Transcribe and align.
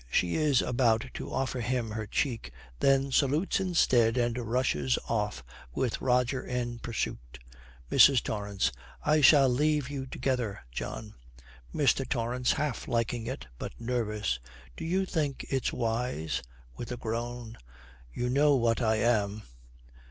She 0.09 0.33
is 0.33 0.63
about 0.63 1.05
to 1.13 1.31
offer 1.31 1.59
him 1.61 1.91
her 1.91 2.07
cheek, 2.07 2.51
then 2.79 3.11
salutes 3.11 3.59
instead, 3.59 4.17
and 4.17 4.35
rushes 4.35 4.97
off, 5.07 5.43
with 5.75 6.01
Roger 6.01 6.43
in 6.43 6.79
pursuit. 6.79 7.37
MRS. 7.91 8.23
TORRANCE. 8.23 8.71
'I 9.05 9.21
shall 9.21 9.47
leave 9.47 9.91
you 9.91 10.07
together, 10.07 10.61
John.' 10.71 11.13
MR. 11.71 12.09
TORRANCE, 12.09 12.53
half 12.53 12.87
liking 12.87 13.27
it, 13.27 13.45
but 13.59 13.79
nervous, 13.79 14.39
'Do 14.75 14.85
you 14.85 15.05
think 15.05 15.45
it's 15.51 15.71
wise?' 15.71 16.41
With 16.75 16.91
a 16.91 16.97
groan, 16.97 17.59
'You 18.11 18.27
know 18.31 18.55
what 18.55 18.81
I 18.81 18.95
am.' 18.95 19.43